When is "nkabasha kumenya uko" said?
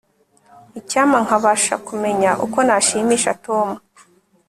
1.25-2.57